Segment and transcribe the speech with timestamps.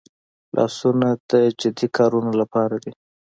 [0.55, 2.91] لاسونه د جدي کارونو لپاره دي